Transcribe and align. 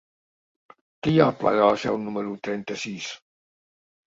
Què 1.07 1.11
hi 1.15 1.19
ha 1.23 1.27
al 1.31 1.35
pla 1.43 1.53
de 1.57 1.67
la 1.73 1.77
Seu 1.83 1.99
número 2.07 2.35
trenta-sis? 2.49 3.15